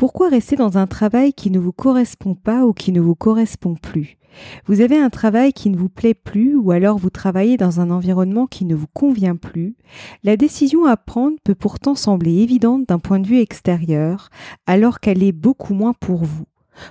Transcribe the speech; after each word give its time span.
Pourquoi 0.00 0.30
rester 0.30 0.56
dans 0.56 0.78
un 0.78 0.86
travail 0.86 1.34
qui 1.34 1.50
ne 1.50 1.58
vous 1.58 1.72
correspond 1.72 2.34
pas 2.34 2.64
ou 2.64 2.72
qui 2.72 2.90
ne 2.90 3.02
vous 3.02 3.14
correspond 3.14 3.74
plus? 3.74 4.16
Vous 4.64 4.80
avez 4.80 4.96
un 4.96 5.10
travail 5.10 5.52
qui 5.52 5.68
ne 5.68 5.76
vous 5.76 5.90
plaît 5.90 6.14
plus 6.14 6.56
ou 6.56 6.70
alors 6.70 6.96
vous 6.96 7.10
travaillez 7.10 7.58
dans 7.58 7.80
un 7.80 7.90
environnement 7.90 8.46
qui 8.46 8.64
ne 8.64 8.74
vous 8.74 8.86
convient 8.94 9.36
plus. 9.36 9.76
La 10.24 10.38
décision 10.38 10.86
à 10.86 10.96
prendre 10.96 11.36
peut 11.44 11.54
pourtant 11.54 11.94
sembler 11.94 12.38
évidente 12.38 12.88
d'un 12.88 12.98
point 12.98 13.18
de 13.18 13.26
vue 13.26 13.40
extérieur 13.40 14.30
alors 14.66 15.00
qu'elle 15.00 15.22
est 15.22 15.32
beaucoup 15.32 15.74
moins 15.74 15.92
pour 15.92 16.24
vous. 16.24 16.46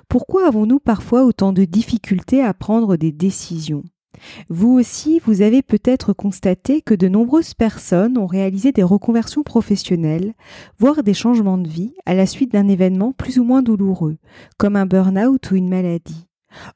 Pourquoi 0.08 0.46
avons-nous 0.46 0.80
parfois 0.80 1.24
autant 1.24 1.52
de 1.52 1.66
difficultés 1.66 2.44
à 2.44 2.54
prendre 2.54 2.96
des 2.96 3.12
décisions? 3.12 3.86
Vous 4.50 4.72
aussi, 4.72 5.20
vous 5.26 5.42
avez 5.42 5.62
peut-être 5.62 6.14
constaté 6.14 6.82
que 6.82 6.94
de 6.94 7.08
nombreuses 7.08 7.54
personnes 7.54 8.18
ont 8.18 8.28
réalisé 8.28 8.72
des 8.72 8.84
reconversions 8.84 9.44
professionnelles, 9.44 10.34
voire 10.78 11.04
des 11.04 11.14
changements 11.14 11.58
de 11.58 11.68
vie 11.68 11.94
à 12.06 12.14
la 12.14 12.26
suite 12.26 12.52
d'un 12.52 12.68
événement 12.68 13.12
plus 13.12 13.40
ou 13.40 13.44
moins 13.44 13.62
douloureux, 13.62 14.18
comme 14.58 14.76
un 14.76 14.86
burn-out 14.86 15.52
ou 15.52 15.56
une 15.56 15.70
maladie. 15.70 16.28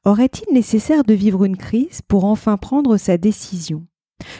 Or, 0.06 0.20
est-il 0.20 0.54
nécessaire 0.54 1.04
de 1.04 1.14
vivre 1.14 1.46
une 1.46 1.58
crise 1.58 2.02
pour 2.08 2.26
enfin 2.26 2.58
prendre 2.58 2.98
sa 2.98 3.18
décision? 3.18 3.86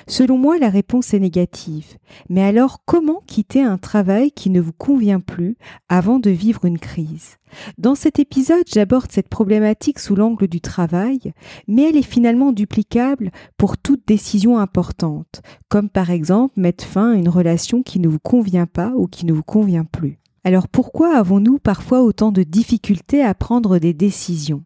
Selon 0.08 0.38
moi, 0.38 0.58
la 0.58 0.70
réponse 0.70 1.14
est 1.14 1.20
négative. 1.20 1.98
Mais 2.30 2.44
alors, 2.44 2.80
comment 2.86 3.22
quitter 3.26 3.62
un 3.62 3.78
travail 3.78 4.32
qui 4.32 4.50
ne 4.50 4.62
vous 4.62 4.74
convient 4.74 5.20
plus 5.20 5.58
avant 5.90 6.20
de 6.20 6.30
vivre 6.30 6.66
une 6.66 6.80
crise? 6.80 7.38
Dans 7.78 7.96
cet 7.96 8.20
épisode, 8.20 8.66
j'aborde 8.68 9.12
cette 9.12 9.30
problématique 9.30 10.00
sous 10.00 10.16
l'angle 10.16 10.48
du 10.48 10.62
travail, 10.62 11.34
mais 11.68 11.90
elle 11.90 11.98
est 11.98 12.02
finalement 12.02 12.52
duplicable 12.52 13.32
pour 13.58 13.78
toute 13.78 14.08
décision 14.08 14.58
importante, 14.58 15.42
comme 15.70 15.90
par 15.90 16.10
exemple 16.10 16.60
mettre 16.60 16.84
fin 16.84 17.12
à 17.12 17.16
une 17.16 17.30
relation 17.30 17.84
qui 17.84 18.00
ne 18.00 18.08
vous 18.08 18.20
convient 18.20 18.68
pas 18.68 18.94
ou 18.96 19.08
qui 19.08 19.26
ne 19.26 19.34
vous 19.34 19.44
convient 19.44 19.86
plus. 19.86 20.20
Alors 20.44 20.68
pourquoi 20.68 21.16
avons-nous 21.16 21.60
parfois 21.60 22.02
autant 22.02 22.32
de 22.32 22.44
difficultés 22.44 23.24
à 23.24 23.34
prendre 23.34 23.78
des 23.78 23.94
décisions? 23.94 24.64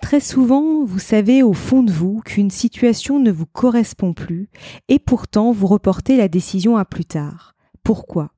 Très 0.00 0.20
souvent, 0.20 0.84
vous 0.84 0.98
savez 0.98 1.42
au 1.42 1.52
fond 1.52 1.82
de 1.82 1.92
vous 1.92 2.20
qu'une 2.24 2.50
situation 2.50 3.18
ne 3.18 3.30
vous 3.30 3.46
correspond 3.46 4.12
plus 4.12 4.48
et 4.88 4.98
pourtant 4.98 5.52
vous 5.52 5.66
reportez 5.66 6.16
la 6.16 6.28
décision 6.28 6.76
à 6.76 6.84
plus 6.84 7.04
tard. 7.04 7.54
Pourquoi? 7.82 8.30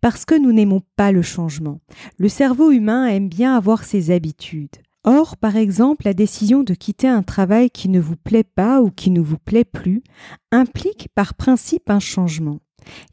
Parce 0.00 0.24
que 0.24 0.34
nous 0.34 0.52
n'aimons 0.52 0.82
pas 0.96 1.12
le 1.12 1.22
changement. 1.22 1.80
Le 2.18 2.28
cerveau 2.28 2.70
humain 2.70 3.06
aime 3.06 3.28
bien 3.28 3.56
avoir 3.56 3.84
ses 3.84 4.10
habitudes. 4.10 4.76
Or, 5.04 5.36
par 5.36 5.56
exemple, 5.56 6.06
la 6.06 6.14
décision 6.14 6.62
de 6.62 6.72
quitter 6.72 7.08
un 7.08 7.22
travail 7.22 7.70
qui 7.70 7.90
ne 7.90 8.00
vous 8.00 8.16
plaît 8.16 8.44
pas 8.44 8.80
ou 8.80 8.90
qui 8.90 9.10
ne 9.10 9.20
vous 9.20 9.36
plaît 9.36 9.66
plus 9.66 10.02
implique 10.50 11.08
par 11.14 11.34
principe 11.34 11.90
un 11.90 12.00
changement. 12.00 12.60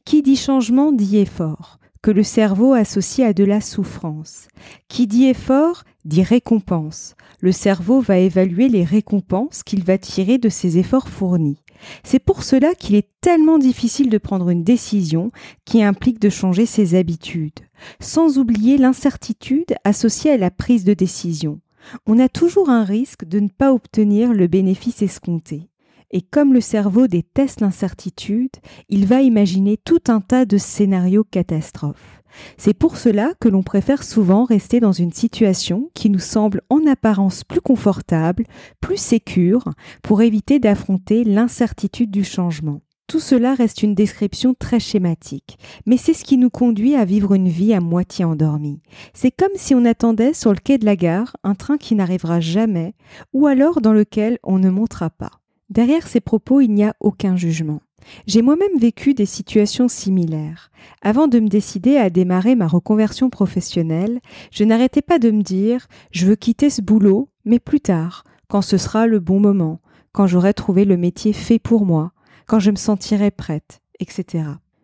Qui 0.06 0.22
dit 0.22 0.38
changement 0.38 0.94
dit 0.94 1.18
effort 1.18 1.81
que 2.02 2.12
le 2.12 2.24
cerveau 2.24 2.74
associe 2.74 3.28
à 3.28 3.34
de 3.34 3.44
la 3.44 3.62
souffrance. 3.62 4.48
Qui 4.88 5.08
dit 5.08 5.26
effort 5.26 5.84
dit 6.04 6.24
récompense. 6.24 7.16
Le 7.42 7.52
cerveau 7.52 8.02
va 8.02 8.18
évaluer 8.18 8.70
les 8.70 8.84
récompenses 8.84 9.64
qu'il 9.64 9.84
va 9.84 9.98
tirer 9.98 10.38
de 10.38 10.50
ses 10.50 10.78
efforts 10.78 11.10
fournis. 11.10 11.62
C'est 12.04 12.20
pour 12.20 12.44
cela 12.44 12.76
qu'il 12.76 12.96
est 12.96 13.10
tellement 13.22 13.58
difficile 13.58 14.10
de 14.10 14.18
prendre 14.18 14.50
une 14.50 14.64
décision 14.64 15.32
qui 15.66 15.84
implique 15.84 16.20
de 16.20 16.30
changer 16.30 16.66
ses 16.66 16.96
habitudes, 16.96 17.60
sans 18.00 18.38
oublier 18.38 18.78
l'incertitude 18.78 19.76
associée 19.84 20.32
à 20.32 20.38
la 20.38 20.52
prise 20.52 20.84
de 20.84 20.94
décision. 20.94 21.60
On 22.06 22.20
a 22.20 22.30
toujours 22.30 22.70
un 22.70 22.84
risque 22.84 23.26
de 23.26 23.40
ne 23.40 23.50
pas 23.50 23.74
obtenir 23.74 24.34
le 24.34 24.48
bénéfice 24.48 25.02
escompté. 25.02 25.71
Et 26.12 26.22
comme 26.22 26.54
le 26.54 26.62
cerveau 26.62 27.08
déteste 27.08 27.62
l'incertitude, 27.62 28.52
il 28.90 29.06
va 29.06 29.22
imaginer 29.22 29.78
tout 29.78 30.02
un 30.10 30.20
tas 30.22 30.46
de 30.46 30.58
scénarios 30.58 31.24
catastrophes. 31.24 32.22
C'est 32.58 32.74
pour 32.74 32.98
cela 32.98 33.34
que 33.40 33.50
l'on 33.50 33.64
préfère 33.64 34.04
souvent 34.04 34.44
rester 34.44 34.80
dans 34.80 34.92
une 34.92 35.14
situation 35.14 35.90
qui 35.94 36.10
nous 36.10 36.20
semble 36.20 36.62
en 36.70 36.86
apparence 36.86 37.44
plus 37.44 37.62
confortable, 37.62 38.46
plus 38.80 38.98
sécure, 38.98 39.66
pour 40.02 40.22
éviter 40.22 40.60
d'affronter 40.60 41.24
l'incertitude 41.24 42.12
du 42.12 42.24
changement. 42.24 42.82
Tout 43.08 43.20
cela 43.20 43.56
reste 43.56 43.84
une 43.84 43.94
description 43.94 44.54
très 44.54 44.80
schématique, 44.80 45.58
mais 45.86 45.98
c'est 45.98 46.14
ce 46.14 46.24
qui 46.24 46.38
nous 46.38 46.50
conduit 46.50 46.96
à 46.96 47.04
vivre 47.04 47.34
une 47.34 47.50
vie 47.50 47.74
à 47.74 47.82
moitié 47.82 48.24
endormie. 48.24 48.82
C'est 49.14 49.32
comme 49.32 49.52
si 49.56 49.76
on 49.76 49.84
attendait 49.84 50.34
sur 50.34 50.54
le 50.54 50.60
quai 50.64 50.78
de 50.78 50.86
la 50.86 50.96
gare 50.96 51.36
un 51.44 51.56
train 51.56 51.78
qui 51.78 51.96
n'arrivera 51.96 52.40
jamais, 52.40 52.94
ou 53.34 53.48
alors 53.48 53.82
dans 53.82 53.92
lequel 53.92 54.40
on 54.44 54.60
ne 54.60 54.70
montera 54.70 55.10
pas. 55.10 55.41
Derrière 55.72 56.06
ces 56.06 56.20
propos, 56.20 56.60
il 56.60 56.74
n'y 56.74 56.84
a 56.84 56.96
aucun 57.00 57.38
jugement. 57.38 57.82
J'ai 58.28 58.42
moi-même 58.42 58.78
vécu 58.78 59.14
des 59.14 59.26
situations 59.26 59.88
similaires. 59.88 60.70
Avant 61.02 61.30
de 61.30 61.40
me 61.40 61.48
décider 61.48 61.96
à 61.96 62.10
démarrer 62.10 62.56
ma 62.56 62.68
reconversion 62.68 63.30
professionnelle, 63.30 64.20
je 64.52 64.66
n'arrêtais 64.66 65.02
pas 65.02 65.18
de 65.18 65.32
me 65.32 65.42
dire 65.42 65.88
je 66.12 66.26
veux 66.26 66.36
quitter 66.36 66.70
ce 66.70 66.82
boulot, 66.82 67.30
mais 67.46 67.60
plus 67.60 67.80
tard, 67.80 68.26
quand 68.50 68.62
ce 68.62 68.76
sera 68.76 69.08
le 69.08 69.20
bon 69.20 69.40
moment, 69.40 69.80
quand 70.12 70.28
j'aurai 70.28 70.54
trouvé 70.54 70.84
le 70.84 70.98
métier 70.98 71.32
fait 71.32 71.60
pour 71.60 71.86
moi, 71.86 72.12
quand 72.48 72.60
je 72.60 72.72
me 72.72 72.76
sentirai 72.76 73.32
prête, 73.32 73.82
etc. 74.02 74.44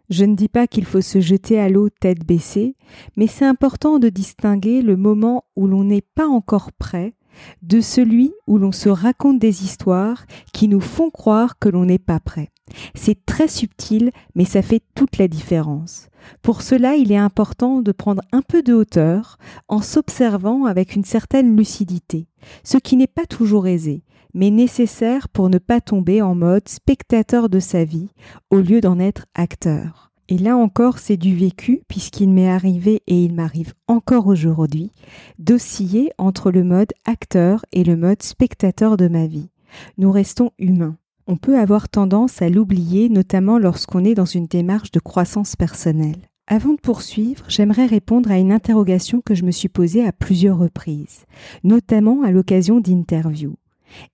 Je 0.10 0.24
ne 0.24 0.36
dis 0.36 0.48
pas 0.48 0.68
qu'il 0.68 0.86
faut 0.86 1.02
se 1.02 1.20
jeter 1.20 1.60
à 1.60 1.68
l'eau 1.68 1.90
tête 1.90 2.26
baissée, 2.26 2.78
mais 3.18 3.28
c'est 3.28 3.44
important 3.44 4.00
de 4.00 4.08
distinguer 4.08 4.82
le 4.82 4.96
moment 4.96 5.44
où 5.58 5.68
l'on 5.68 5.84
n'est 5.84 6.06
pas 6.16 6.28
encore 6.28 6.72
prêt 6.72 7.14
de 7.62 7.82
celui 7.82 8.34
où 8.48 8.58
l'on 8.58 8.72
se 8.72 8.90
raconte 8.90 9.40
des 9.40 9.64
histoires 9.64 10.26
qui 10.54 10.68
nous 10.68 10.82
font 10.82 11.10
croire 11.10 11.60
que 11.60 11.70
l'on 11.70 11.86
n'est 11.86 11.98
pas 12.00 12.20
prêt. 12.20 12.50
C'est 12.96 13.26
très 13.26 13.48
subtil, 13.48 14.12
mais 14.36 14.46
ça 14.46 14.62
fait 14.62 14.82
toute 14.96 15.18
la 15.18 15.28
différence. 15.28 16.10
Pour 16.42 16.62
cela, 16.62 16.96
il 16.96 17.12
est 17.12 17.18
important 17.18 17.82
de 17.82 17.92
prendre 17.92 18.22
un 18.32 18.42
peu 18.42 18.62
de 18.62 18.74
hauteur 18.74 19.38
en 19.68 19.82
s'observant 19.82 20.66
avec 20.66 20.96
une 20.96 21.06
certaine 21.06 21.56
lucidité, 21.56 22.28
ce 22.64 22.78
qui 22.78 22.98
n'est 22.98 23.08
pas 23.08 23.26
toujours 23.26 23.68
aisé, 23.68 24.04
mais 24.34 24.50
nécessaire 24.50 25.30
pour 25.30 25.50
ne 25.50 25.58
pas 25.58 25.82
tomber 25.82 26.22
en 26.22 26.36
mode 26.36 26.68
spectateur 26.68 27.50
de 27.50 27.60
sa 27.60 27.86
vie 27.86 28.10
au 28.50 28.58
lieu 28.58 28.82
d'en 28.82 29.00
être 29.00 29.26
acteur. 29.34 30.07
Et 30.30 30.38
là 30.38 30.58
encore, 30.58 31.00
c'est 31.00 31.18
du 31.18 31.36
vécu, 31.36 31.82
puisqu'il 31.88 32.30
m'est 32.30 32.50
arrivé 32.50 33.02
et 33.08 33.24
il 33.24 33.34
m'arrive 33.34 33.74
encore 33.88 34.28
aujourd'hui, 34.28 34.92
d'osciller 35.40 36.12
entre 36.18 36.52
le 36.52 36.64
mode 36.64 36.92
acteur 37.06 37.66
et 37.72 37.86
le 37.86 37.96
mode 37.96 38.22
spectateur 38.22 38.98
de 38.98 39.08
ma 39.08 39.26
vie. 39.26 39.50
Nous 39.98 40.12
restons 40.12 40.52
humains. 40.60 40.98
On 41.28 41.38
peut 41.38 41.58
avoir 41.58 41.90
tendance 41.90 42.42
à 42.42 42.50
l'oublier, 42.50 43.10
notamment 43.10 43.58
lorsqu'on 43.58 44.04
est 44.04 44.16
dans 44.16 44.26
une 44.26 44.48
démarche 44.48 44.92
de 44.92 45.00
croissance 45.00 45.56
personnelle. 45.56 46.30
Avant 46.48 46.74
de 46.74 46.80
poursuivre, 46.80 47.44
j'aimerais 47.50 47.86
répondre 47.86 48.32
à 48.32 48.38
une 48.38 48.54
interrogation 48.54 49.22
que 49.22 49.36
je 49.36 49.44
me 49.44 49.52
suis 49.52 49.68
posée 49.68 50.06
à 50.06 50.14
plusieurs 50.14 50.58
reprises, 50.58 51.26
notamment 51.66 52.24
à 52.24 52.32
l'occasion 52.32 52.80
d'interviews. 52.80 53.58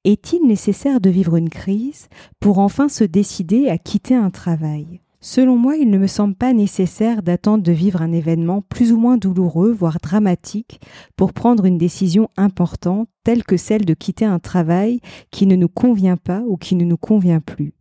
Est-il 0.04 0.48
nécessaire 0.48 1.00
de 1.02 1.12
vivre 1.12 1.36
une 1.36 1.50
crise 1.50 2.08
pour 2.40 2.58
enfin 2.58 2.90
se 2.90 3.04
décider 3.04 3.70
à 3.70 3.78
quitter 3.78 4.16
un 4.16 4.32
travail? 4.32 5.03
Selon 5.26 5.56
moi, 5.56 5.78
il 5.78 5.90
ne 5.90 5.98
me 5.98 6.08
semble 6.08 6.36
pas 6.36 6.52
nécessaire 6.52 7.24
d'attendre 7.24 7.64
de 7.64 7.72
vivre 7.72 8.02
un 8.02 8.12
événement 8.12 8.62
plus 8.62 8.92
ou 8.92 8.98
moins 8.98 9.16
douloureux, 9.16 9.72
voire 9.72 10.00
dramatique, 10.04 10.82
pour 11.16 11.32
prendre 11.32 11.64
une 11.64 11.78
décision 11.78 12.28
importante, 12.36 13.08
telle 13.24 13.46
que 13.46 13.56
celle 13.56 13.86
de 13.86 13.94
quitter 13.94 14.26
un 14.26 14.40
travail 14.40 15.00
qui 15.32 15.48
ne 15.48 15.56
nous 15.56 15.70
convient 15.70 16.18
pas 16.18 16.44
ou 16.46 16.58
qui 16.58 16.76
ne 16.76 16.84
nous 16.84 16.98
convient 16.98 17.40
plus. 17.40 17.74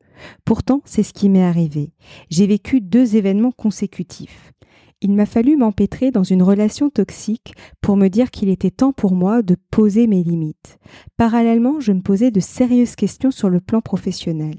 Pourtant, 0.44 0.82
c'est 0.84 1.02
ce 1.02 1.12
qui 1.12 1.28
m'est 1.28 1.42
arrivé. 1.42 1.90
J'ai 2.30 2.46
vécu 2.46 2.80
deux 2.80 3.16
événements 3.16 3.50
consécutifs. 3.50 4.52
Il 5.00 5.10
m'a 5.10 5.26
fallu 5.26 5.56
m'empêtrer 5.56 6.12
dans 6.12 6.22
une 6.22 6.44
relation 6.44 6.90
toxique 6.90 7.54
pour 7.80 7.96
me 7.96 8.06
dire 8.06 8.30
qu'il 8.30 8.50
était 8.50 8.70
temps 8.70 8.92
pour 8.92 9.16
moi 9.16 9.42
de 9.42 9.56
poser 9.72 10.06
mes 10.06 10.22
limites. 10.22 10.78
Parallèlement, 11.16 11.80
je 11.80 11.90
me 11.90 12.02
posais 12.02 12.30
de 12.30 12.38
sérieuses 12.38 12.94
questions 12.94 13.32
sur 13.32 13.48
le 13.48 13.58
plan 13.58 13.80
professionnel. 13.80 14.54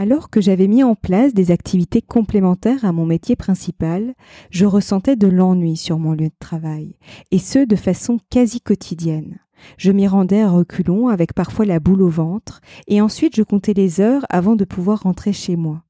Alors 0.00 0.30
que 0.30 0.40
j'avais 0.40 0.68
mis 0.68 0.84
en 0.84 0.94
place 0.94 1.34
des 1.34 1.50
activités 1.50 2.02
complémentaires 2.02 2.84
à 2.84 2.92
mon 2.92 3.04
métier 3.04 3.34
principal, 3.34 4.14
je 4.48 4.64
ressentais 4.64 5.16
de 5.16 5.26
l'ennui 5.26 5.76
sur 5.76 5.98
mon 5.98 6.12
lieu 6.12 6.28
de 6.28 6.38
travail, 6.38 6.94
et 7.32 7.40
ce 7.40 7.66
de 7.66 7.74
façon 7.74 8.20
quasi 8.30 8.60
quotidienne. 8.60 9.40
Je 9.76 9.90
m'y 9.90 10.06
rendais 10.06 10.40
à 10.40 10.50
reculons 10.50 11.08
avec 11.08 11.34
parfois 11.34 11.64
la 11.64 11.80
boule 11.80 12.02
au 12.02 12.08
ventre, 12.08 12.60
et 12.86 13.00
ensuite 13.00 13.34
je 13.34 13.42
comptais 13.42 13.74
les 13.74 14.00
heures 14.00 14.24
avant 14.30 14.54
de 14.54 14.64
pouvoir 14.64 15.02
rentrer 15.02 15.32
chez 15.32 15.56
moi. 15.56 15.82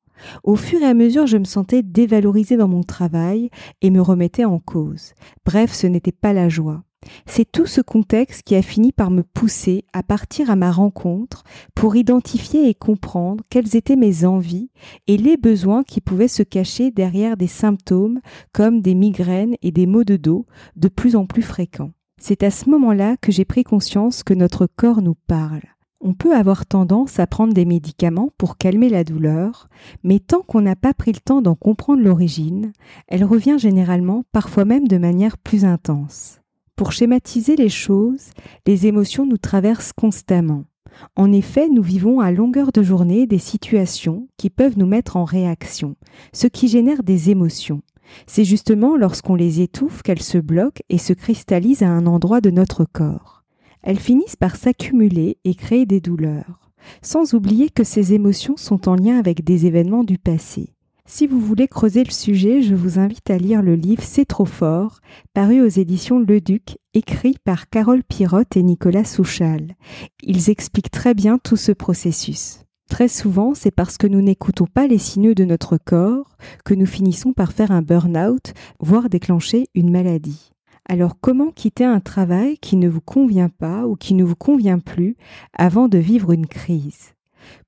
Au 0.42 0.56
fur 0.56 0.80
et 0.80 0.86
à 0.86 0.94
mesure, 0.94 1.26
je 1.26 1.36
me 1.36 1.44
sentais 1.44 1.82
dévalorisée 1.82 2.56
dans 2.56 2.66
mon 2.66 2.84
travail 2.84 3.50
et 3.82 3.90
me 3.90 4.00
remettais 4.00 4.46
en 4.46 4.58
cause. 4.58 5.12
Bref, 5.44 5.74
ce 5.74 5.86
n'était 5.86 6.12
pas 6.12 6.32
la 6.32 6.48
joie. 6.48 6.82
C'est 7.26 7.50
tout 7.50 7.66
ce 7.66 7.80
contexte 7.80 8.42
qui 8.42 8.54
a 8.54 8.62
fini 8.62 8.92
par 8.92 9.10
me 9.10 9.22
pousser 9.22 9.84
à 9.92 10.02
partir 10.02 10.50
à 10.50 10.56
ma 10.56 10.72
rencontre 10.72 11.44
pour 11.74 11.96
identifier 11.96 12.68
et 12.68 12.74
comprendre 12.74 13.44
quelles 13.50 13.76
étaient 13.76 13.96
mes 13.96 14.24
envies 14.24 14.70
et 15.06 15.16
les 15.16 15.36
besoins 15.36 15.84
qui 15.84 16.00
pouvaient 16.00 16.28
se 16.28 16.42
cacher 16.42 16.90
derrière 16.90 17.36
des 17.36 17.46
symptômes 17.46 18.20
comme 18.52 18.80
des 18.80 18.94
migraines 18.94 19.56
et 19.62 19.70
des 19.70 19.86
maux 19.86 20.04
de 20.04 20.16
dos 20.16 20.46
de 20.76 20.88
plus 20.88 21.16
en 21.16 21.26
plus 21.26 21.42
fréquents. 21.42 21.92
C'est 22.20 22.42
à 22.42 22.50
ce 22.50 22.68
moment-là 22.68 23.16
que 23.16 23.30
j'ai 23.30 23.44
pris 23.44 23.62
conscience 23.62 24.22
que 24.24 24.34
notre 24.34 24.66
corps 24.66 25.02
nous 25.02 25.16
parle. 25.26 25.62
On 26.00 26.14
peut 26.14 26.34
avoir 26.34 26.66
tendance 26.66 27.18
à 27.18 27.26
prendre 27.26 27.54
des 27.54 27.64
médicaments 27.64 28.30
pour 28.38 28.56
calmer 28.56 28.88
la 28.88 29.02
douleur, 29.02 29.68
mais 30.04 30.20
tant 30.20 30.42
qu'on 30.42 30.60
n'a 30.60 30.76
pas 30.76 30.94
pris 30.94 31.12
le 31.12 31.20
temps 31.20 31.42
d'en 31.42 31.56
comprendre 31.56 32.02
l'origine, 32.02 32.72
elle 33.08 33.24
revient 33.24 33.56
généralement, 33.58 34.24
parfois 34.32 34.64
même 34.64 34.86
de 34.86 34.98
manière 34.98 35.38
plus 35.38 35.64
intense. 35.64 36.40
Pour 36.78 36.92
schématiser 36.92 37.56
les 37.56 37.68
choses, 37.68 38.30
les 38.66 38.86
émotions 38.86 39.26
nous 39.26 39.36
traversent 39.36 39.92
constamment. 39.92 40.64
En 41.14 41.30
effet, 41.30 41.68
nous 41.68 41.82
vivons 41.82 42.20
à 42.20 42.30
longueur 42.30 42.72
de 42.72 42.82
journée 42.82 43.26
des 43.26 43.38
situations 43.38 44.28
qui 44.38 44.48
peuvent 44.48 44.78
nous 44.78 44.86
mettre 44.86 45.18
en 45.18 45.24
réaction, 45.24 45.96
ce 46.32 46.46
qui 46.46 46.68
génère 46.68 47.02
des 47.02 47.28
émotions. 47.28 47.82
C'est 48.26 48.44
justement 48.44 48.96
lorsqu'on 48.96 49.34
les 49.34 49.60
étouffe 49.60 50.00
qu'elles 50.00 50.22
se 50.22 50.38
bloquent 50.38 50.82
et 50.88 50.96
se 50.96 51.12
cristallisent 51.12 51.82
à 51.82 51.90
un 51.90 52.06
endroit 52.06 52.40
de 52.40 52.50
notre 52.50 52.86
corps 52.86 53.38
elles 53.82 53.98
finissent 53.98 54.36
par 54.36 54.56
s'accumuler 54.56 55.38
et 55.44 55.54
créer 55.54 55.86
des 55.86 56.00
douleurs, 56.00 56.70
sans 57.02 57.34
oublier 57.34 57.70
que 57.70 57.84
ces 57.84 58.12
émotions 58.12 58.56
sont 58.56 58.88
en 58.88 58.94
lien 58.94 59.18
avec 59.18 59.44
des 59.44 59.66
événements 59.66 60.04
du 60.04 60.18
passé. 60.18 60.74
Si 61.10 61.26
vous 61.26 61.40
voulez 61.40 61.68
creuser 61.68 62.04
le 62.04 62.10
sujet, 62.10 62.60
je 62.60 62.74
vous 62.74 62.98
invite 62.98 63.30
à 63.30 63.38
lire 63.38 63.62
le 63.62 63.74
livre 63.74 64.02
C'est 64.04 64.26
trop 64.26 64.44
fort, 64.44 65.00
paru 65.32 65.62
aux 65.62 65.66
éditions 65.66 66.20
Le 66.20 66.38
Duc, 66.42 66.76
écrit 66.92 67.36
par 67.42 67.70
Carole 67.70 68.04
Pirotte 68.04 68.58
et 68.58 68.62
Nicolas 68.62 69.06
Souchal. 69.06 69.74
Ils 70.22 70.50
expliquent 70.50 70.90
très 70.90 71.14
bien 71.14 71.38
tout 71.38 71.56
ce 71.56 71.72
processus. 71.72 72.60
Très 72.90 73.08
souvent, 73.08 73.54
c'est 73.54 73.70
parce 73.70 73.96
que 73.96 74.06
nous 74.06 74.20
n'écoutons 74.20 74.66
pas 74.66 74.86
les 74.86 74.98
signaux 74.98 75.32
de 75.32 75.46
notre 75.46 75.78
corps 75.78 76.36
que 76.66 76.74
nous 76.74 76.86
finissons 76.86 77.32
par 77.32 77.52
faire 77.52 77.70
un 77.70 77.80
burn-out, 77.80 78.52
voire 78.78 79.08
déclencher 79.08 79.68
une 79.74 79.90
maladie. 79.90 80.50
Alors 80.90 81.18
comment 81.18 81.52
quitter 81.52 81.86
un 81.86 82.00
travail 82.00 82.58
qui 82.58 82.76
ne 82.76 82.88
vous 82.88 83.00
convient 83.00 83.48
pas 83.48 83.86
ou 83.86 83.96
qui 83.96 84.12
ne 84.12 84.24
vous 84.24 84.36
convient 84.36 84.78
plus 84.78 85.16
avant 85.54 85.88
de 85.88 85.96
vivre 85.96 86.32
une 86.32 86.46
crise? 86.46 87.14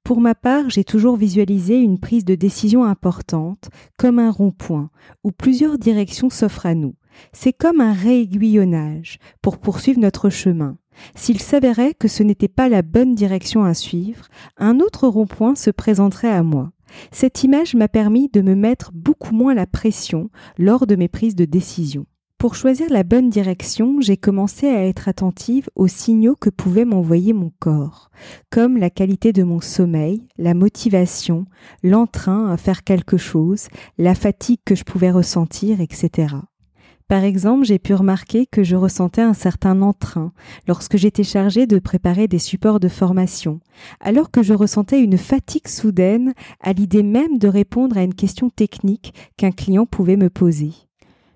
Pour 0.05 0.21
ma 0.21 0.35
part, 0.35 0.71
j'ai 0.71 0.85
toujours 0.85 1.17
visualisé 1.17 1.79
une 1.79 2.01
prise 2.01 2.25
de 2.25 2.35
décision 2.35 2.85
importante 2.85 3.69
comme 3.97 4.19
un 4.19 4.31
rond-point 4.31 4.91
où 5.25 5.31
plusieurs 5.31 5.79
directions 5.79 6.31
s'offrent 6.31 6.67
à 6.67 6.75
nous. 6.75 6.95
C'est 7.33 7.53
comme 7.53 7.81
un 7.81 7.93
réaiguillonnage 7.93 9.19
pour 9.43 9.59
poursuivre 9.59 10.01
notre 10.01 10.31
chemin. 10.31 10.79
S'il 11.15 11.41
s'avérait 11.41 11.95
que 11.95 12.09
ce 12.09 12.23
n'était 12.23 12.49
pas 12.49 12.69
la 12.69 12.83
bonne 12.83 13.15
direction 13.15 13.65
à 13.65 13.75
suivre, 13.75 14.27
un 14.57 14.81
autre 14.81 15.07
rond-point 15.09 15.55
se 15.55 15.71
présenterait 15.71 16.31
à 16.31 16.43
moi. 16.43 16.73
Cette 17.13 17.45
image 17.45 17.75
m'a 17.75 17.89
permis 17.89 18.29
de 18.29 18.41
me 18.41 18.55
mettre 18.55 18.91
beaucoup 18.93 19.35
moins 19.35 19.55
la 19.55 19.67
pression 19.67 20.31
lors 20.59 20.87
de 20.87 20.97
mes 20.97 21.09
prises 21.09 21.37
de 21.37 21.45
décision. 21.45 22.07
Pour 22.41 22.55
choisir 22.55 22.89
la 22.89 23.03
bonne 23.03 23.29
direction, 23.29 24.01
j'ai 24.01 24.17
commencé 24.17 24.67
à 24.67 24.87
être 24.87 25.11
attentive 25.11 25.69
aux 25.77 25.89
signaux 25.89 26.37
que 26.37 26.49
pouvait 26.49 26.87
m'envoyer 26.87 27.35
mon 27.35 27.53
corps, 27.59 28.11
comme 28.49 28.79
la 28.79 28.89
qualité 28.89 29.35
de 29.35 29.43
mon 29.43 29.61
sommeil, 29.61 30.27
la 30.39 30.55
motivation, 30.55 31.45
l'entrain 31.83 32.51
à 32.51 32.57
faire 32.57 32.83
quelque 32.83 33.19
chose, 33.19 33.69
la 33.99 34.15
fatigue 34.15 34.61
que 34.65 34.75
je 34.75 34.85
pouvais 34.85 35.11
ressentir, 35.11 35.83
etc. 35.83 36.35
Par 37.09 37.25
exemple, 37.25 37.67
j'ai 37.67 37.79
pu 37.79 37.93
remarquer 37.93 38.47
que 38.47 38.63
je 38.63 38.75
ressentais 38.75 39.21
un 39.21 39.35
certain 39.35 39.83
entrain 39.83 40.33
lorsque 40.67 40.97
j'étais 40.97 41.25
chargée 41.25 41.67
de 41.67 41.79
préparer 41.79 42.27
des 42.27 42.39
supports 42.39 42.81
de 42.81 42.89
formation, 42.89 43.61
alors 44.01 44.31
que 44.31 44.43
je 44.43 44.55
ressentais 44.55 45.03
une 45.03 45.19
fatigue 45.19 45.69
soudaine 45.69 46.33
à 46.63 46.73
l'idée 46.73 47.03
même 47.03 47.37
de 47.37 47.49
répondre 47.49 47.99
à 47.99 48.03
une 48.03 48.15
question 48.15 48.49
technique 48.49 49.13
qu'un 49.37 49.53
client 49.53 49.85
pouvait 49.85 50.17
me 50.17 50.31
poser. 50.31 50.73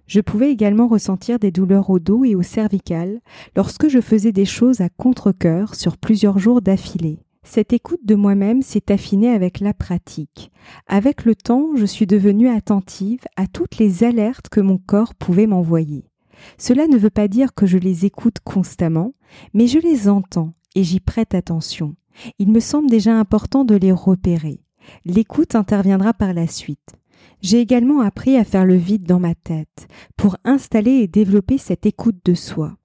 Je 0.06 0.20
pouvais 0.20 0.50
également 0.50 0.86
ressentir 0.86 1.38
des 1.38 1.50
douleurs 1.50 1.90
au 1.90 1.98
dos 1.98 2.24
et 2.24 2.34
au 2.34 2.42
cervical 2.42 3.20
lorsque 3.56 3.88
je 3.88 4.00
faisais 4.00 4.32
des 4.32 4.44
choses 4.44 4.80
à 4.80 4.88
contre-coeur 4.88 5.74
sur 5.74 5.96
plusieurs 5.96 6.38
jours 6.38 6.60
d'affilée. 6.60 7.20
Cette 7.42 7.74
écoute 7.74 8.00
de 8.04 8.14
moi-même 8.14 8.62
s'est 8.62 8.90
affinée 8.90 9.30
avec 9.30 9.60
la 9.60 9.74
pratique. 9.74 10.50
Avec 10.86 11.24
le 11.24 11.34
temps, 11.34 11.70
je 11.76 11.84
suis 11.84 12.06
devenue 12.06 12.48
attentive 12.48 13.20
à 13.36 13.46
toutes 13.46 13.78
les 13.78 14.02
alertes 14.02 14.48
que 14.48 14.60
mon 14.60 14.78
corps 14.78 15.14
pouvait 15.14 15.46
m'envoyer. 15.46 16.04
Cela 16.58 16.86
ne 16.86 16.96
veut 16.96 17.10
pas 17.10 17.28
dire 17.28 17.54
que 17.54 17.66
je 17.66 17.78
les 17.78 18.06
écoute 18.06 18.38
constamment, 18.44 19.14
mais 19.52 19.66
je 19.66 19.78
les 19.78 20.08
entends 20.08 20.54
et 20.74 20.84
j'y 20.84 21.00
prête 21.00 21.34
attention. 21.34 21.94
Il 22.38 22.50
me 22.50 22.60
semble 22.60 22.88
déjà 22.88 23.18
important 23.18 23.64
de 23.64 23.74
les 23.74 23.92
repérer. 23.92 24.60
L'écoute 25.04 25.54
interviendra 25.54 26.12
par 26.14 26.34
la 26.34 26.46
suite. 26.46 26.96
J'ai 27.44 27.60
également 27.60 28.00
appris 28.00 28.38
à 28.38 28.44
faire 28.44 28.64
le 28.64 28.74
vide 28.74 29.02
dans 29.02 29.20
ma 29.20 29.34
tête 29.34 29.86
pour 30.16 30.38
installer 30.44 30.92
et 30.92 31.06
développer 31.06 31.58
cette 31.58 31.84
écoute 31.84 32.16
de 32.24 32.32
soi. 32.32 32.78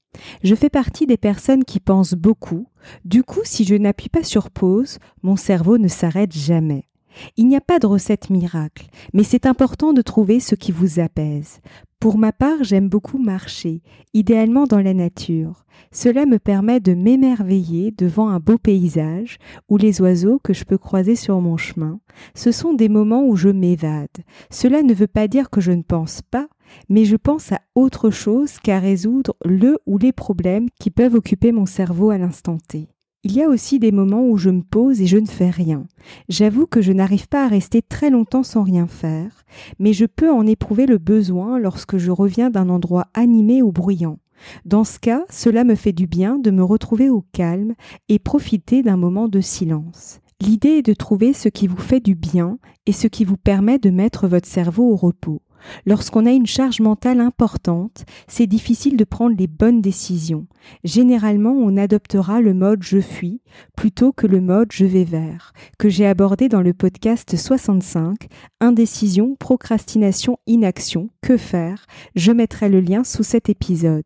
Je 0.43 0.53
fais 0.53 0.69
partie 0.69 1.05
des 1.05 1.15
personnes 1.15 1.63
qui 1.63 1.79
pensent 1.79 2.13
beaucoup. 2.13 2.67
Du 3.05 3.23
coup, 3.23 3.39
si 3.45 3.63
je 3.63 3.75
n'appuie 3.75 4.09
pas 4.09 4.25
sur 4.25 4.51
pause, 4.51 4.99
mon 5.23 5.37
cerveau 5.37 5.77
ne 5.77 5.87
s'arrête 5.87 6.33
jamais. 6.33 6.88
Il 7.37 7.47
n'y 7.47 7.55
a 7.55 7.61
pas 7.61 7.79
de 7.79 7.87
recette 7.87 8.29
miracle, 8.29 8.87
mais 9.13 9.23
c'est 9.23 9.45
important 9.45 9.93
de 9.93 10.01
trouver 10.01 10.39
ce 10.39 10.55
qui 10.55 10.71
vous 10.71 10.99
apaise. 10.99 11.59
Pour 11.99 12.17
ma 12.17 12.31
part, 12.31 12.63
j'aime 12.63 12.87
beaucoup 12.87 13.17
marcher, 13.17 13.81
idéalement 14.13 14.65
dans 14.65 14.79
la 14.79 14.93
nature. 14.93 15.65
Cela 15.91 16.25
me 16.25 16.39
permet 16.39 16.79
de 16.79 16.93
m'émerveiller 16.93 17.91
devant 17.91 18.29
un 18.29 18.39
beau 18.39 18.57
paysage 18.57 19.37
ou 19.67 19.75
les 19.75 19.99
oiseaux 20.01 20.39
que 20.41 20.53
je 20.53 20.63
peux 20.63 20.77
croiser 20.77 21.17
sur 21.17 21.41
mon 21.41 21.57
chemin. 21.57 21.99
Ce 22.35 22.53
sont 22.53 22.73
des 22.73 22.87
moments 22.87 23.25
où 23.27 23.35
je 23.35 23.49
m'évade. 23.49 24.07
Cela 24.49 24.81
ne 24.81 24.93
veut 24.93 25.07
pas 25.07 25.27
dire 25.27 25.49
que 25.49 25.59
je 25.59 25.73
ne 25.73 25.81
pense 25.81 26.21
pas, 26.21 26.47
mais 26.87 27.03
je 27.03 27.17
pense 27.17 27.51
à 27.51 27.59
autre 27.75 28.11
chose 28.11 28.59
qu'à 28.59 28.79
résoudre 28.79 29.35
le 29.43 29.79
ou 29.85 29.97
les 29.97 30.13
problèmes 30.13 30.67
qui 30.79 30.91
peuvent 30.91 31.15
occuper 31.15 31.51
mon 31.51 31.65
cerveau 31.65 32.11
à 32.11 32.17
l'instant 32.17 32.59
T. 32.65 32.87
Il 33.25 33.33
y 33.33 33.43
a 33.43 33.49
aussi 33.49 33.79
des 33.79 33.91
moments 33.91 34.25
où 34.25 34.37
je 34.37 34.49
me 34.49 34.61
pose 34.61 35.01
et 35.01 35.05
je 35.05 35.17
ne 35.17 35.25
fais 35.25 35.49
rien. 35.49 35.85
J'avoue 36.29 36.67
que 36.67 36.81
je 36.81 36.93
n'arrive 36.93 37.27
pas 37.27 37.43
à 37.43 37.49
rester 37.49 37.81
très 37.81 38.09
longtemps 38.09 38.43
sans 38.43 38.63
rien 38.63 38.87
faire, 38.87 39.43
mais 39.77 39.91
je 39.91 40.05
peux 40.05 40.31
en 40.31 40.47
éprouver 40.47 40.85
le 40.85 40.99
besoin 40.99 41.59
lorsque 41.59 41.97
je 41.97 42.11
reviens 42.11 42.49
d'un 42.49 42.69
endroit 42.69 43.07
animé 43.13 43.61
ou 43.61 43.73
bruyant. 43.73 44.19
Dans 44.63 44.85
ce 44.85 44.99
cas, 44.99 45.25
cela 45.29 45.65
me 45.65 45.75
fait 45.75 45.91
du 45.91 46.07
bien 46.07 46.39
de 46.39 46.49
me 46.49 46.63
retrouver 46.63 47.09
au 47.09 47.25
calme 47.33 47.73
et 48.07 48.19
profiter 48.19 48.83
d'un 48.83 48.95
moment 48.95 49.27
de 49.27 49.41
silence. 49.41 50.21
L'idée 50.39 50.77
est 50.77 50.85
de 50.85 50.93
trouver 50.93 51.33
ce 51.33 51.49
qui 51.49 51.67
vous 51.67 51.75
fait 51.75 51.99
du 51.99 52.15
bien 52.15 52.57
et 52.85 52.93
ce 52.93 53.07
qui 53.07 53.25
vous 53.25 53.35
permet 53.35 53.79
de 53.79 53.89
mettre 53.89 54.29
votre 54.29 54.47
cerveau 54.47 54.93
au 54.93 54.95
repos. 54.95 55.41
Lorsqu'on 55.85 56.25
a 56.25 56.31
une 56.31 56.45
charge 56.45 56.79
mentale 56.79 57.19
importante, 57.19 58.05
c'est 58.27 58.47
difficile 58.47 58.97
de 58.97 59.03
prendre 59.03 59.35
les 59.37 59.47
bonnes 59.47 59.81
décisions. 59.81 60.47
Généralement, 60.83 61.51
on 61.51 61.77
adoptera 61.77 62.41
le 62.41 62.53
mode 62.53 62.83
je 62.83 62.99
fuis 62.99 63.41
plutôt 63.75 64.11
que 64.11 64.27
le 64.27 64.41
mode 64.41 64.71
je 64.71 64.85
vais 64.85 65.03
vers, 65.03 65.53
que 65.77 65.89
j'ai 65.89 66.05
abordé 66.05 66.49
dans 66.49 66.61
le 66.61 66.73
podcast 66.73 67.35
65, 67.35 68.27
Indécision, 68.59 69.35
procrastination, 69.39 70.37
inaction, 70.47 71.09
que 71.21 71.37
faire 71.37 71.85
Je 72.15 72.31
mettrai 72.31 72.69
le 72.69 72.81
lien 72.81 73.03
sous 73.03 73.23
cet 73.23 73.49
épisode. 73.49 74.05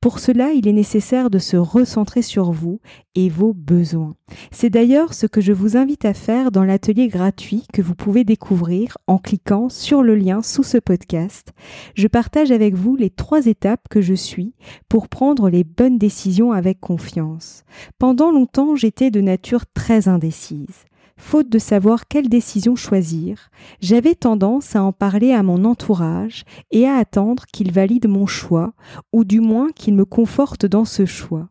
Pour 0.00 0.18
cela, 0.18 0.52
il 0.52 0.68
est 0.68 0.72
nécessaire 0.72 1.30
de 1.30 1.38
se 1.38 1.56
recentrer 1.56 2.22
sur 2.22 2.52
vous 2.52 2.80
et 3.14 3.28
vos 3.28 3.52
besoins. 3.52 4.14
C'est 4.50 4.70
d'ailleurs 4.70 5.14
ce 5.14 5.26
que 5.26 5.40
je 5.40 5.52
vous 5.52 5.76
invite 5.76 6.04
à 6.04 6.14
faire 6.14 6.50
dans 6.50 6.64
l'atelier 6.64 7.08
gratuit 7.08 7.66
que 7.72 7.82
vous 7.82 7.94
pouvez 7.94 8.24
découvrir 8.24 8.98
en 9.06 9.18
cliquant 9.18 9.68
sur 9.68 10.02
le 10.02 10.14
lien 10.14 10.42
sous 10.42 10.62
ce 10.62 10.78
podcast. 10.78 11.52
Je 11.94 12.08
partage 12.08 12.50
avec 12.50 12.74
vous 12.74 12.96
les 12.96 13.10
trois 13.10 13.46
étapes 13.46 13.88
que 13.90 14.00
je 14.00 14.14
suis 14.14 14.54
pour 14.88 15.08
prendre 15.08 15.50
les 15.50 15.64
bonnes 15.64 15.98
décisions 15.98 16.52
avec 16.52 16.80
confiance. 16.80 17.64
Pendant 17.98 18.30
longtemps, 18.30 18.76
j'étais 18.76 19.10
de 19.10 19.20
nature 19.20 19.64
très 19.72 20.08
indécise 20.08 20.84
faute 21.16 21.48
de 21.48 21.58
savoir 21.58 22.08
quelle 22.08 22.28
décision 22.28 22.76
choisir, 22.76 23.50
j'avais 23.80 24.14
tendance 24.14 24.76
à 24.76 24.82
en 24.82 24.92
parler 24.92 25.32
à 25.32 25.42
mon 25.42 25.64
entourage 25.64 26.44
et 26.70 26.86
à 26.86 26.96
attendre 26.96 27.44
qu'il 27.52 27.72
valide 27.72 28.08
mon 28.08 28.26
choix, 28.26 28.72
ou 29.12 29.24
du 29.24 29.40
moins 29.40 29.70
qu'il 29.74 29.94
me 29.94 30.04
conforte 30.04 30.66
dans 30.66 30.84
ce 30.84 31.06
choix. 31.06 31.48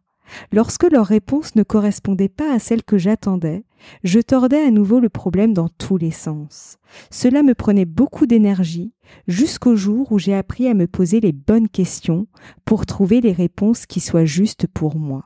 Lorsque 0.51 0.89
leur 0.89 1.06
réponse 1.06 1.56
ne 1.56 1.63
correspondait 1.63 2.30
pas 2.30 2.53
à 2.53 2.60
celle 2.60 2.84
que 2.84 2.98
j'attendais, 2.98 3.65
Je 4.03 4.20
tordais 4.20 4.62
à 4.62 4.72
nouveau 4.72 5.00
le 5.00 5.10
problème 5.10 5.53
dans 5.53 5.70
tous 5.70 5.98
les 5.98 6.12
sens. 6.12 6.77
Cela 7.10 7.44
me 7.44 7.56
prenait 7.56 7.86
beaucoup 7.86 8.25
d'énergie 8.25 8.94
jusqu'au 9.27 9.75
jour 9.75 10.12
où 10.12 10.20
j'ai 10.20 10.36
appris 10.36 10.68
à 10.68 10.74
me 10.74 10.88
poser 10.88 11.20
les 11.20 11.32
bonnes 11.32 11.68
questions 11.68 12.27
pour 12.65 12.86
trouver 12.86 13.22
les 13.22 13.34
réponses 13.34 13.86
qui 13.86 14.00
soient 14.00 14.25
justes 14.25 14.68
pour 14.68 14.98
moi. 14.98 15.25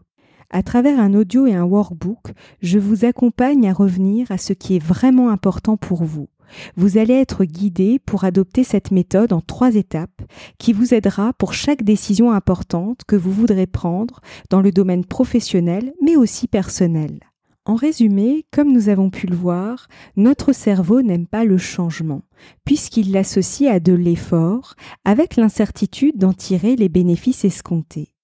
À 0.56 0.64
travers 0.64 1.02
un 1.02 1.14
audio 1.14 1.48
et 1.48 1.54
un 1.54 1.66
workbook, 1.66 2.32
je 2.62 2.80
vous 2.80 3.04
accompagne 3.04 3.68
à 3.68 3.74
revenir 3.74 4.32
à 4.32 4.38
ce 4.38 4.54
qui 4.54 4.78
est 4.78 4.82
vraiment 4.82 5.28
important 5.28 5.76
pour 5.76 6.06
vous. 6.06 6.30
Vous 6.78 6.98
allez 6.98 7.16
être 7.16 7.44
guidé 7.44 8.00
pour 8.00 8.24
adopter 8.24 8.64
cette 8.64 8.92
méthode 8.92 9.34
en 9.34 9.42
trois 9.42 9.76
étapes 9.76 10.22
qui 10.58 10.72
vous 10.72 10.94
aidera 10.94 11.34
pour 11.34 11.54
chaque 11.54 11.84
décision 11.84 12.32
importante 12.32 13.02
que 13.06 13.18
vous 13.18 13.34
voudrez 13.34 13.68
prendre 13.68 14.22
dans 14.50 14.62
le 14.62 14.72
domaine 14.72 15.04
professionnel 15.04 15.92
mais 16.02 16.16
aussi 16.16 16.48
personnel. 16.48 17.20
En 17.66 17.76
résumé, 17.76 18.46
comme 18.54 18.72
nous 18.72 18.88
avons 18.88 19.10
pu 19.10 19.28
le 19.28 19.36
voir, 19.36 19.90
notre 20.16 20.54
cerveau 20.54 21.02
n'aime 21.02 21.28
pas 21.28 21.44
le 21.44 21.58
changement, 21.58 22.22
puisqu'il 22.64 23.12
l'associe 23.12 23.70
à 23.70 23.82
de 23.82 23.92
l'effort, 23.92 24.76
avec 25.04 25.36
l'incertitude 25.36 26.18
d'en 26.18 26.32
tirer 26.32 26.78
les 26.78 26.88
bénéfices 26.88 27.44
escomptés. 27.44 28.15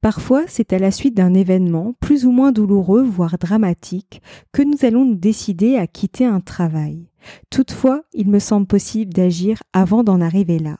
Parfois, 0.00 0.44
c'est 0.46 0.72
à 0.72 0.78
la 0.78 0.90
suite 0.90 1.16
d'un 1.16 1.34
événement 1.34 1.94
plus 2.00 2.26
ou 2.26 2.30
moins 2.30 2.52
douloureux, 2.52 3.02
voire 3.02 3.38
dramatique, 3.38 4.22
que 4.52 4.62
nous 4.62 4.84
allons 4.84 5.04
nous 5.04 5.14
décider 5.14 5.76
à 5.76 5.86
quitter 5.86 6.24
un 6.24 6.40
travail. 6.40 7.08
Toutefois, 7.50 8.02
il 8.14 8.28
me 8.28 8.38
semble 8.38 8.66
possible 8.66 9.12
d'agir 9.12 9.62
avant 9.72 10.04
d'en 10.04 10.20
arriver 10.20 10.58
là. 10.58 10.78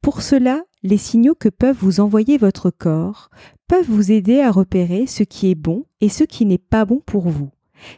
Pour 0.00 0.22
cela, 0.22 0.62
les 0.82 0.98
signaux 0.98 1.34
que 1.34 1.48
peuvent 1.48 1.78
vous 1.78 2.00
envoyer 2.00 2.38
votre 2.38 2.70
corps 2.70 3.30
peuvent 3.68 3.88
vous 3.88 4.12
aider 4.12 4.40
à 4.40 4.50
repérer 4.50 5.06
ce 5.06 5.22
qui 5.22 5.50
est 5.50 5.54
bon 5.54 5.86
et 6.00 6.08
ce 6.08 6.24
qui 6.24 6.44
n'est 6.44 6.58
pas 6.58 6.84
bon 6.84 7.00
pour 7.04 7.28
vous. 7.28 7.50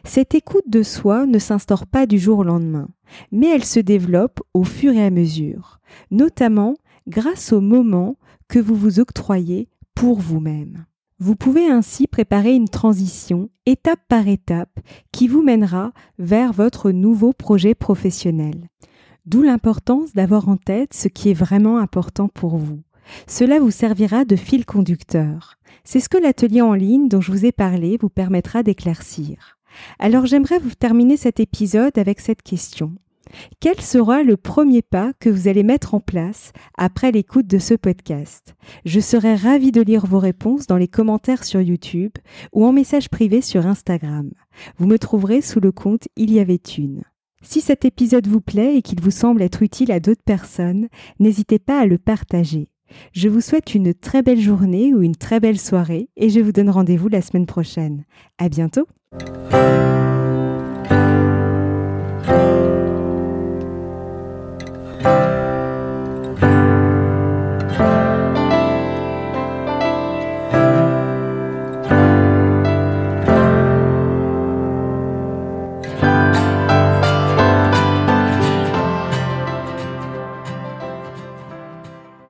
Cette 0.03 0.33
écoute 0.33 0.67
de 0.67 0.83
soi 0.83 1.25
ne 1.25 1.39
s'instaure 1.39 1.85
pas 1.85 2.05
du 2.05 2.17
jour 2.17 2.39
au 2.39 2.43
lendemain, 2.43 2.87
mais 3.31 3.47
elle 3.47 3.65
se 3.65 3.79
développe 3.79 4.41
au 4.53 4.63
fur 4.63 4.93
et 4.93 5.03
à 5.03 5.11
mesure, 5.11 5.79
notamment 6.11 6.75
grâce 7.07 7.53
aux 7.53 7.61
moments 7.61 8.17
que 8.47 8.59
vous 8.59 8.75
vous 8.75 8.99
octroyez 8.99 9.69
pour 9.95 10.19
vous-même. 10.19 10.85
Vous 11.17 11.35
pouvez 11.35 11.67
ainsi 11.67 12.07
préparer 12.07 12.53
une 12.53 12.67
transition 12.67 13.49
étape 13.65 14.01
par 14.09 14.27
étape 14.27 14.79
qui 15.13 15.29
vous 15.29 15.41
mènera 15.41 15.93
vers 16.19 16.51
votre 16.51 16.91
nouveau 16.91 17.31
projet 17.31 17.73
professionnel. 17.73 18.67
D'où 19.25 19.41
l'importance 19.41 20.11
d'avoir 20.13 20.49
en 20.49 20.57
tête 20.57 20.93
ce 20.93 21.07
qui 21.07 21.29
est 21.29 21.33
vraiment 21.33 21.77
important 21.77 22.27
pour 22.27 22.57
vous. 22.57 22.81
Cela 23.27 23.59
vous 23.59 23.71
servira 23.71 24.25
de 24.25 24.35
fil 24.35 24.65
conducteur. 24.65 25.55
C'est 25.83 25.99
ce 25.99 26.09
que 26.09 26.17
l'atelier 26.17 26.61
en 26.61 26.73
ligne 26.73 27.07
dont 27.07 27.21
je 27.21 27.31
vous 27.31 27.45
ai 27.45 27.51
parlé 27.51 27.97
vous 27.99 28.09
permettra 28.09 28.61
d'éclaircir. 28.61 29.57
Alors 29.99 30.25
j'aimerais 30.25 30.59
vous 30.59 30.75
terminer 30.75 31.17
cet 31.17 31.39
épisode 31.39 31.97
avec 31.97 32.19
cette 32.19 32.41
question. 32.41 32.93
Quel 33.59 33.79
sera 33.81 34.23
le 34.23 34.37
premier 34.37 34.81
pas 34.81 35.13
que 35.19 35.29
vous 35.29 35.47
allez 35.47 35.63
mettre 35.63 35.93
en 35.93 35.99
place 35.99 36.51
après 36.77 37.11
l'écoute 37.11 37.47
de 37.47 37.59
ce 37.59 37.73
podcast? 37.73 38.55
Je 38.85 38.99
serai 38.99 39.35
ravie 39.35 39.71
de 39.71 39.81
lire 39.81 40.05
vos 40.05 40.19
réponses 40.19 40.67
dans 40.67 40.77
les 40.77 40.87
commentaires 40.87 41.43
sur 41.43 41.61
YouTube 41.61 42.11
ou 42.53 42.65
en 42.65 42.71
message 42.71 43.09
privé 43.09 43.41
sur 43.41 43.65
Instagram. 43.65 44.31
Vous 44.77 44.87
me 44.87 44.99
trouverez 44.99 45.41
sous 45.41 45.59
le 45.59 45.71
compte 45.71 46.07
Il 46.15 46.31
y 46.31 46.39
avait 46.39 46.55
une. 46.77 47.03
Si 47.41 47.61
cet 47.61 47.85
épisode 47.85 48.27
vous 48.27 48.41
plaît 48.41 48.77
et 48.77 48.81
qu'il 48.81 49.01
vous 49.01 49.11
semble 49.11 49.41
être 49.41 49.61
utile 49.61 49.91
à 49.91 49.99
d'autres 49.99 50.23
personnes, 50.23 50.87
n'hésitez 51.19 51.59
pas 51.59 51.79
à 51.79 51.85
le 51.85 51.97
partager. 51.97 52.69
Je 53.13 53.29
vous 53.29 53.41
souhaite 53.41 53.75
une 53.75 53.93
très 53.93 54.21
belle 54.21 54.39
journée 54.39 54.93
ou 54.93 55.01
une 55.01 55.15
très 55.15 55.39
belle 55.39 55.59
soirée 55.59 56.09
et 56.17 56.29
je 56.29 56.39
vous 56.39 56.51
donne 56.51 56.69
rendez-vous 56.69 57.07
la 57.07 57.21
semaine 57.21 57.45
prochaine. 57.45 58.03
À 58.37 58.49
bientôt! 58.49 58.87